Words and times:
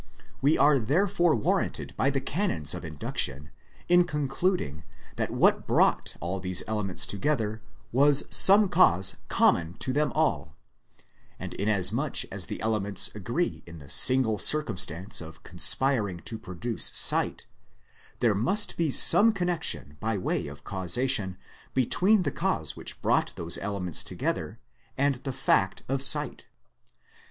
We 0.41 0.57
are 0.57 0.79
therefore 0.79 1.35
warranted 1.35 1.95
by 1.95 2.09
the 2.09 2.21
canons 2.21 2.73
of 2.73 2.83
induction 2.83 3.51
in 3.87 4.05
concluding 4.05 4.83
that 5.15 5.29
what 5.29 5.67
brought 5.67 6.15
all 6.19 6.39
these 6.39 6.63
elements 6.67 7.05
together 7.05 7.61
was 7.91 8.23
some 8.31 8.67
cause 8.67 9.17
common 9.29 9.75
to 9.75 9.93
them 9.93 10.11
all; 10.15 10.55
and 11.39 11.53
inasmuch 11.53 12.23
as 12.31 12.47
the 12.47 12.59
elements 12.61 13.11
agree 13.13 13.61
in 13.67 13.77
the 13.77 13.91
single 13.91 14.39
circumstance 14.39 15.21
of 15.21 15.43
conspiring 15.43 16.19
to 16.21 16.39
produce 16.39 16.89
sight, 16.95 17.45
there 18.21 18.33
must 18.33 18.77
be 18.77 18.89
some 18.89 19.31
connection 19.31 19.97
by 19.99 20.17
way 20.17 20.47
of 20.47 20.63
causation 20.63 21.37
between 21.75 22.23
the 22.23 22.31
cause 22.31 22.75
which 22.75 22.99
brought 23.03 23.33
those 23.35 23.59
elements 23.59 24.03
together, 24.03 24.57
and 24.97 25.17
the 25.23 25.31
fact 25.31 25.83
of 25.87 26.01
sight. 26.01 26.47